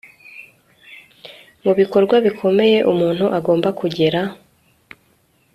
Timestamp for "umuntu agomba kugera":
2.91-4.21